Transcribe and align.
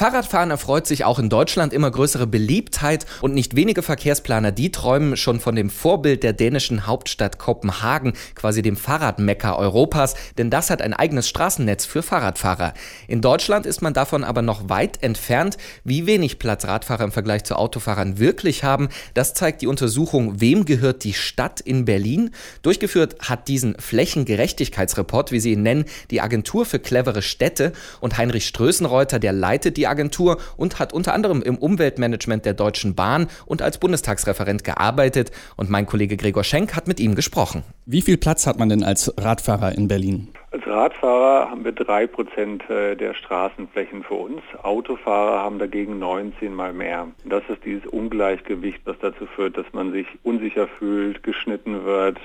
Fahrradfahren 0.00 0.50
erfreut 0.50 0.86
sich 0.86 1.04
auch 1.04 1.18
in 1.18 1.28
Deutschland 1.28 1.74
immer 1.74 1.90
größere 1.90 2.26
Beliebtheit 2.26 3.04
und 3.20 3.34
nicht 3.34 3.54
wenige 3.54 3.82
Verkehrsplaner, 3.82 4.50
die 4.50 4.72
träumen 4.72 5.14
schon 5.18 5.40
von 5.40 5.54
dem 5.54 5.68
Vorbild 5.68 6.22
der 6.22 6.32
dänischen 6.32 6.86
Hauptstadt 6.86 7.36
Kopenhagen, 7.36 8.14
quasi 8.34 8.62
dem 8.62 8.78
Fahrradmecker 8.78 9.58
Europas, 9.58 10.14
denn 10.38 10.48
das 10.48 10.70
hat 10.70 10.80
ein 10.80 10.94
eigenes 10.94 11.28
Straßennetz 11.28 11.84
für 11.84 12.02
Fahrradfahrer. 12.02 12.72
In 13.08 13.20
Deutschland 13.20 13.66
ist 13.66 13.82
man 13.82 13.92
davon 13.92 14.24
aber 14.24 14.40
noch 14.40 14.70
weit 14.70 15.02
entfernt. 15.02 15.58
Wie 15.84 16.06
wenig 16.06 16.38
Platz 16.38 16.64
Radfahrer 16.64 17.04
im 17.04 17.12
Vergleich 17.12 17.44
zu 17.44 17.56
Autofahrern 17.56 18.18
wirklich 18.18 18.64
haben, 18.64 18.88
das 19.12 19.34
zeigt 19.34 19.60
die 19.60 19.66
Untersuchung 19.66 20.40
Wem 20.40 20.64
gehört 20.64 21.04
die 21.04 21.12
Stadt 21.12 21.60
in 21.60 21.84
Berlin? 21.84 22.30
Durchgeführt 22.62 23.16
hat 23.28 23.48
diesen 23.48 23.78
Flächengerechtigkeitsreport, 23.78 25.30
wie 25.30 25.40
sie 25.40 25.52
ihn 25.52 25.62
nennen, 25.62 25.84
die 26.10 26.22
Agentur 26.22 26.64
für 26.64 26.78
clevere 26.78 27.20
Städte 27.20 27.74
und 28.00 28.16
Heinrich 28.16 28.46
Strößenreuter, 28.46 29.18
der 29.18 29.34
leitet 29.34 29.76
die 29.76 29.89
Agentur 29.90 30.38
und 30.56 30.78
hat 30.78 30.92
unter 30.92 31.12
anderem 31.12 31.42
im 31.42 31.58
Umweltmanagement 31.58 32.46
der 32.46 32.54
Deutschen 32.54 32.94
Bahn 32.94 33.26
und 33.44 33.60
als 33.60 33.78
Bundestagsreferent 33.78 34.64
gearbeitet. 34.64 35.30
Und 35.56 35.68
mein 35.68 35.86
Kollege 35.86 36.16
Gregor 36.16 36.44
Schenk 36.44 36.74
hat 36.74 36.88
mit 36.88 37.00
ihm 37.00 37.14
gesprochen. 37.14 37.64
Wie 37.84 38.00
viel 38.00 38.16
Platz 38.16 38.46
hat 38.46 38.58
man 38.58 38.68
denn 38.68 38.82
als 38.82 39.12
Radfahrer 39.18 39.72
in 39.76 39.88
Berlin? 39.88 40.28
Als 40.52 40.66
Radfahrer 40.66 41.50
haben 41.50 41.64
wir 41.64 41.72
drei 41.72 42.06
Prozent 42.06 42.68
äh, 42.68 42.96
der 42.96 43.14
Straßenflächen 43.14 44.02
für 44.02 44.14
uns. 44.14 44.42
Autofahrer 44.62 45.40
haben 45.40 45.58
dagegen 45.58 45.98
19 45.98 46.52
mal 46.52 46.72
mehr. 46.72 47.06
Das 47.24 47.42
ist 47.48 47.64
dieses 47.64 47.86
Ungleichgewicht, 47.86 48.80
was 48.84 48.98
dazu 49.00 49.26
führt, 49.26 49.56
dass 49.56 49.66
man 49.72 49.92
sich 49.92 50.06
unsicher 50.24 50.66
fühlt, 50.66 51.22
geschnitten 51.22 51.84
wird, 51.84 52.18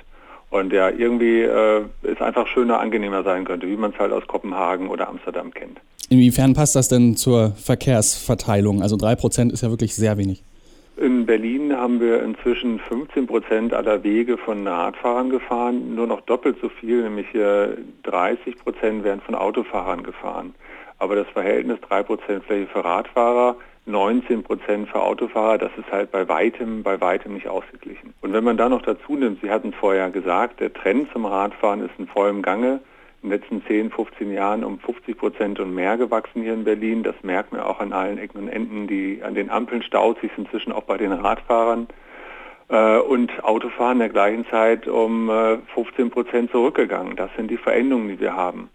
und 0.56 0.72
ja, 0.72 0.90
irgendwie 0.90 1.42
äh, 1.42 1.82
es 2.04 2.22
einfach 2.22 2.48
schöner, 2.48 2.80
angenehmer 2.80 3.24
sein 3.24 3.46
könnte, 3.46 3.68
wie 3.68 3.76
man 3.76 3.92
es 3.92 4.00
halt 4.00 4.12
aus 4.12 4.26
Kopenhagen 4.28 4.90
oder 4.90 5.10
Amsterdam 5.10 5.54
kennt. 5.54 5.80
Inwiefern 6.10 6.54
passt 6.54 6.76
das 6.76 6.88
denn 6.88 7.18
zur 7.18 7.52
Verkehrsverteilung? 7.52 8.82
Also 8.82 8.96
drei 8.96 9.16
Prozent 9.16 9.52
ist 9.52 9.64
ja 9.64 9.70
wirklich 9.70 9.96
sehr 9.96 10.18
wenig. 10.18 10.44
In 10.98 11.26
Berlin 11.26 11.76
haben 11.76 12.00
wir 12.00 12.24
inzwischen 12.24 12.80
15 12.80 13.28
Prozent 13.28 13.74
aller 13.74 14.04
Wege 14.04 14.38
von 14.38 14.66
Radfahrern 14.66 15.30
gefahren, 15.30 15.94
nur 15.94 16.08
noch 16.08 16.22
doppelt 16.22 16.56
so 16.62 16.70
viel, 16.70 17.04
nämlich 17.04 17.28
30 18.04 18.58
Prozent 18.58 19.04
werden 19.04 19.20
von 19.20 19.36
Autofahrern 19.36 20.04
gefahren. 20.04 20.56
Aber 21.00 21.16
das 21.16 21.28
Verhältnis 21.30 21.80
3 21.82 22.04
Prozent 22.04 22.44
Fläche 22.46 22.68
für 22.68 22.84
Radfahrer, 22.84 23.58
19 23.86 24.44
Prozent 24.44 24.90
für 24.90 25.02
Autofahrer, 25.02 25.58
das 25.60 25.72
ist 25.78 25.92
halt 25.92 26.12
bei 26.12 26.28
weitem, 26.28 26.82
bei 26.82 27.00
weitem 27.02 27.34
nicht 27.34 27.48
ausgeglichen. 27.48 28.14
Und 28.22 28.34
wenn 28.34 28.44
man 28.44 28.58
da 28.58 28.68
noch 28.70 28.82
dazu 28.82 29.16
nimmt, 29.16 29.42
Sie 29.42 29.52
hatten 29.52 29.74
vorher 29.74 30.10
gesagt, 30.10 30.60
der 30.60 30.74
Trend 30.74 31.12
zum 31.12 31.26
Radfahren 31.26 31.82
ist 31.82 31.94
in 31.98 32.08
vollem 32.08 32.42
Gange 32.42 32.80
in 33.22 33.30
den 33.30 33.40
letzten 33.40 33.64
10, 33.66 33.92
15 33.92 34.32
Jahren 34.32 34.64
um 34.64 34.80
50 34.80 35.18
Prozent 35.18 35.60
und 35.60 35.74
mehr 35.74 35.98
gewachsen 35.98 36.44
hier 36.44 36.54
in 36.54 36.64
Berlin. 36.64 37.04
Das 37.04 37.16
merkt 37.24 37.52
man 37.52 37.62
auch 37.62 37.80
an 37.80 37.92
allen 37.92 38.18
Ecken 38.18 38.38
und 38.40 38.50
Enden, 38.50 38.88
die 38.88 39.22
an 39.24 39.34
den 39.34 39.50
Ampeln 39.50 39.82
staut 39.82 40.20
sich 40.22 40.32
inzwischen 40.38 40.72
auch 40.72 40.84
bei 40.84 40.98
den 40.98 41.12
Radfahrern. 41.12 41.88
Äh, 42.68 42.98
und 42.98 43.44
Autofahren 43.44 44.00
der 44.00 44.10
gleichen 44.10 44.46
Zeit 44.48 44.88
um 44.88 45.30
15 45.74 46.08
äh, 46.08 46.10
Prozent 46.10 46.52
zurückgegangen. 46.52 47.16
Das 47.16 47.30
sind 47.36 47.50
die 47.50 47.58
Veränderungen, 47.58 48.10
die 48.10 48.20
wir 48.20 48.36
haben. 48.36 48.70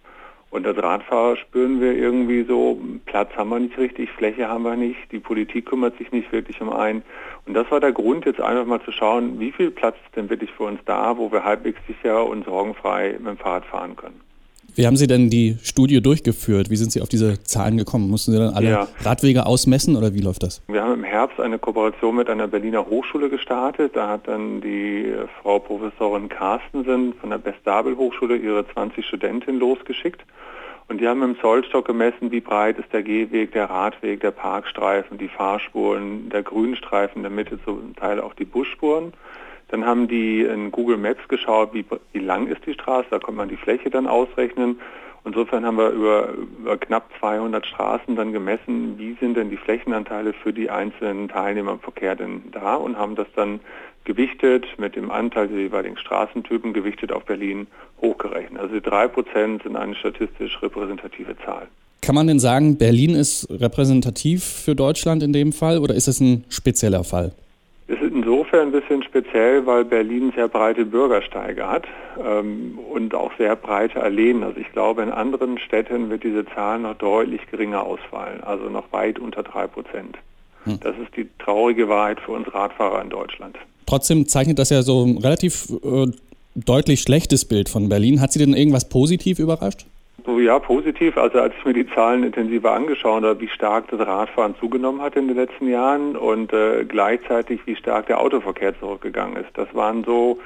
Und 0.51 0.67
als 0.67 0.83
Radfahrer 0.83 1.37
spüren 1.37 1.81
wir 1.81 1.93
irgendwie 1.93 2.43
so, 2.43 2.81
Platz 3.07 3.31
haben 3.37 3.51
wir 3.51 3.61
nicht 3.61 3.79
richtig, 3.79 4.11
Fläche 4.11 4.49
haben 4.49 4.65
wir 4.65 4.77
nicht, 4.77 5.13
die 5.13 5.21
Politik 5.21 5.67
kümmert 5.67 5.97
sich 5.97 6.11
nicht 6.11 6.33
wirklich 6.33 6.61
um 6.61 6.71
einen. 6.71 7.03
Und 7.47 7.55
das 7.55 7.71
war 7.71 7.79
der 7.79 7.93
Grund, 7.93 8.27
jetzt 8.27 8.41
einfach 8.41 8.67
mal 8.67 8.83
zu 8.83 8.91
schauen, 8.91 9.39
wie 9.39 9.53
viel 9.53 9.71
Platz 9.71 9.97
ist 10.05 10.17
denn 10.17 10.29
wirklich 10.29 10.51
für 10.51 10.65
uns 10.65 10.81
da, 10.87 11.17
wo 11.17 11.31
wir 11.31 11.45
halbwegs 11.45 11.81
sicher 11.87 12.27
und 12.27 12.45
sorgenfrei 12.45 13.17
mit 13.19 13.29
dem 13.29 13.39
Fahrrad 13.39 13.65
fahren 13.67 13.95
können. 13.95 14.21
Wie 14.75 14.87
haben 14.87 14.97
Sie 14.97 15.07
denn 15.07 15.31
die 15.31 15.57
Studie 15.63 16.01
durchgeführt? 16.01 16.71
Wie 16.71 16.77
sind 16.77 16.93
Sie 16.93 17.01
auf 17.01 17.09
diese 17.09 17.43
Zahlen 17.43 17.77
gekommen? 17.77 18.09
Mussten 18.09 18.33
Sie 18.33 18.39
dann 18.39 18.55
alle 18.55 18.71
ja. 18.71 18.89
Radwege 19.01 19.47
ausmessen 19.47 19.97
oder 19.97 20.15
wie 20.15 20.21
läuft 20.21 20.43
das? 20.43 20.63
Wir 20.69 20.83
haben 20.83 20.95
im 20.95 21.05
Herbst 21.05 21.41
eine 21.41 21.59
Kooperation 21.59 22.17
mit 22.17 22.29
einer 22.29 22.49
Berliner 22.49 22.87
Hochschule 22.87 23.29
gestartet. 23.29 23.97
Da 23.97 24.09
hat 24.09 24.29
dann 24.29 24.61
die 24.61 25.13
Frau 25.43 25.59
Professorin 25.59 26.29
Carstensen 26.29 27.15
von 27.15 27.31
der 27.31 27.39
Bestabel 27.39 27.97
Hochschule 27.97 28.37
ihre 28.37 28.67
20 28.69 29.07
Studentinnen 29.07 29.61
losgeschickt. 29.61 30.23
Und 30.89 31.01
die 31.01 31.07
haben 31.07 31.23
im 31.23 31.39
Zollstock 31.39 31.87
gemessen, 31.87 32.33
wie 32.33 32.41
breit 32.41 32.79
ist 32.79 32.93
der 32.93 33.05
Gehweg, 33.05 33.53
der 33.53 33.71
Radweg, 33.71 34.21
der 34.23 34.33
Parkstreifen, 34.33 35.19
die 35.19 35.29
Fahrspuren, 35.29 36.31
der 36.31 36.43
Grünstreifen, 36.43 37.19
in 37.19 37.23
der 37.23 37.31
Mitte 37.31 37.61
zum 37.65 37.95
Teil 37.95 38.21
auch 38.21 38.35
die 38.35 38.45
Busspuren. 38.45 39.13
Dann 39.71 39.87
haben 39.87 40.09
die 40.09 40.43
in 40.43 40.71
Google 40.71 40.97
Maps 40.97 41.27
geschaut, 41.29 41.73
wie, 41.73 41.85
wie 42.13 42.19
lang 42.19 42.49
ist 42.49 42.67
die 42.67 42.75
Straße, 42.75 43.07
da 43.11 43.19
konnte 43.19 43.39
man 43.39 43.49
die 43.49 43.57
Fläche 43.57 43.91
dann 43.91 44.07
ausrechnen. 44.07 44.81
Insofern 45.25 45.67
haben 45.67 45.77
wir 45.77 45.91
über, 45.91 46.31
über, 46.61 46.77
knapp 46.79 47.11
200 47.21 47.67
Straßen 47.67 48.17
dann 48.17 48.33
gemessen, 48.33 48.99
wie 48.99 49.17
sind 49.21 49.37
denn 49.37 49.51
die 49.51 49.59
Flächenanteile 49.59 50.33
für 50.33 50.53
die 50.53 50.71
einzelnen 50.71 51.29
Teilnehmer 51.29 51.73
im 51.73 51.81
Verkehr 51.81 52.17
denn 52.17 52.43
da 52.53 52.75
und 52.75 52.97
haben 52.97 53.17
das 53.17 53.27
dann 53.37 53.61
gewichtet 54.05 54.67
mit 54.79 54.97
dem 54.97 55.11
Anteil 55.11 55.49
der 55.49 55.59
jeweiligen 55.59 55.99
Straßentypen 55.99 56.73
gewichtet 56.73 57.13
auf 57.13 57.25
Berlin 57.27 57.67
hochgerechnet. 58.01 58.61
Also 58.61 58.81
die 58.81 58.87
3% 58.87 59.63
sind 59.63 59.77
eine 59.77 59.95
statistisch 59.95 60.61
repräsentative 60.63 61.37
Zahl. 61.45 61.69
Kann 62.01 62.15
man 62.15 62.27
denn 62.27 62.39
sagen, 62.39 62.79
Berlin 62.79 63.15
ist 63.15 63.47
repräsentativ 63.51 64.43
für 64.43 64.75
Deutschland 64.75 65.23
in 65.23 65.35
dem 65.35 65.53
Fall 65.53 65.79
oder 65.79 65.95
ist 65.95 66.09
es 66.09 66.19
ein 66.19 66.45
spezieller 66.49 67.05
Fall? 67.05 67.33
Insofern 68.53 68.69
ein 68.69 68.81
bisschen 68.81 69.03
speziell, 69.05 69.65
weil 69.65 69.85
Berlin 69.85 70.33
sehr 70.35 70.49
breite 70.49 70.85
Bürgersteige 70.85 71.69
hat 71.69 71.85
ähm, 72.19 72.81
und 72.93 73.15
auch 73.15 73.31
sehr 73.39 73.55
breite 73.55 74.03
Alleen. 74.03 74.43
Also 74.43 74.59
ich 74.59 74.73
glaube, 74.73 75.03
in 75.03 75.11
anderen 75.11 75.57
Städten 75.59 76.11
wird 76.11 76.25
diese 76.25 76.45
Zahl 76.47 76.81
noch 76.81 76.97
deutlich 76.97 77.43
geringer 77.49 77.85
ausfallen, 77.85 78.43
also 78.43 78.69
noch 78.69 78.91
weit 78.93 79.21
unter 79.21 79.45
drei 79.45 79.69
Prozent. 79.69 80.19
Hm. 80.65 80.81
Das 80.81 80.97
ist 80.99 81.17
die 81.17 81.29
traurige 81.39 81.89
Wahrheit 81.89 82.19
für 82.19 82.33
uns 82.33 82.53
Radfahrer 82.53 83.01
in 83.03 83.11
Deutschland. 83.11 83.57
Trotzdem 83.87 84.27
zeichnet 84.27 84.59
das 84.59 84.71
ja 84.71 84.83
so 84.83 85.05
ein 85.05 85.19
relativ 85.19 85.71
äh, 85.85 86.07
deutlich 86.57 87.03
schlechtes 87.03 87.45
Bild 87.45 87.69
von 87.69 87.89
Berlin. 87.89 88.21
Hat 88.21 88.33
Sie 88.33 88.41
denn 88.41 88.55
irgendwas 88.55 88.89
positiv 88.89 89.39
überrascht? 89.39 89.87
Ja, 90.27 90.59
positiv. 90.59 91.17
Also 91.17 91.41
als 91.41 91.55
ich 91.59 91.65
mir 91.65 91.73
die 91.73 91.87
Zahlen 91.89 92.25
intensiver 92.25 92.73
angeschaut 92.73 93.23
habe, 93.23 93.41
wie 93.41 93.49
stark 93.49 93.89
das 93.89 94.01
Radfahren 94.01 94.55
zugenommen 94.59 95.03
hat 95.03 95.17
in 95.17 95.29
den 95.29 95.37
letzten 95.37 95.69
Jahren 95.69 96.17
und 96.17 96.53
äh, 96.53 96.85
gleichzeitig 96.85 97.61
wie 97.67 97.77
stark 97.77 98.07
der 98.07 98.21
Autoverkehr 98.21 98.79
zurückgegangen 98.79 99.37
ist. 99.37 99.51
Das 99.55 99.73
waren 99.75 100.05
so 100.05 100.39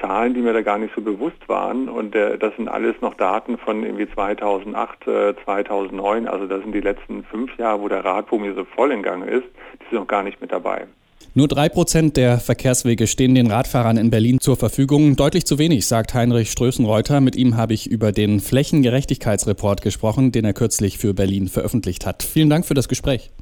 Zahlen, 0.00 0.34
die 0.34 0.40
mir 0.40 0.52
da 0.52 0.62
gar 0.62 0.78
nicht 0.78 0.94
so 0.94 1.00
bewusst 1.00 1.48
waren 1.48 1.88
und 1.88 2.14
äh, 2.14 2.38
das 2.38 2.54
sind 2.56 2.68
alles 2.68 3.00
noch 3.00 3.14
Daten 3.14 3.58
von 3.58 3.82
irgendwie 3.82 4.08
2008, 4.08 5.06
äh, 5.06 5.34
2009. 5.44 6.28
Also 6.28 6.46
das 6.46 6.62
sind 6.62 6.72
die 6.72 6.80
letzten 6.80 7.24
fünf 7.24 7.56
Jahre, 7.58 7.80
wo 7.80 7.88
der 7.88 8.04
Radboom 8.04 8.42
hier 8.42 8.54
so 8.54 8.64
voll 8.64 8.92
in 8.92 9.02
Gang 9.02 9.26
ist. 9.26 9.46
Die 9.80 9.90
sind 9.90 10.00
noch 10.00 10.06
gar 10.06 10.22
nicht 10.22 10.40
mit 10.40 10.52
dabei. 10.52 10.86
Nur 11.36 11.48
drei 11.48 11.68
Prozent 11.68 12.16
der 12.16 12.38
Verkehrswege 12.38 13.06
stehen 13.06 13.34
den 13.34 13.50
Radfahrern 13.50 13.98
in 13.98 14.08
Berlin 14.08 14.40
zur 14.40 14.56
Verfügung. 14.56 15.16
Deutlich 15.16 15.44
zu 15.44 15.58
wenig, 15.58 15.86
sagt 15.86 16.14
Heinrich 16.14 16.50
Strößenreuter. 16.50 17.20
Mit 17.20 17.36
ihm 17.36 17.58
habe 17.58 17.74
ich 17.74 17.90
über 17.90 18.10
den 18.10 18.40
Flächengerechtigkeitsreport 18.40 19.82
gesprochen, 19.82 20.32
den 20.32 20.46
er 20.46 20.54
kürzlich 20.54 20.96
für 20.96 21.12
Berlin 21.12 21.48
veröffentlicht 21.48 22.06
hat. 22.06 22.22
Vielen 22.22 22.48
Dank 22.48 22.64
für 22.64 22.72
das 22.72 22.88
Gespräch. 22.88 23.32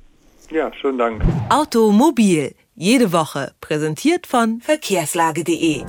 Ja, 0.50 0.72
schönen 0.74 0.98
Dank. 0.98 1.22
Automobil, 1.50 2.56
jede 2.74 3.12
Woche, 3.12 3.52
präsentiert 3.60 4.26
von 4.26 4.60
verkehrslage.de. 4.60 5.84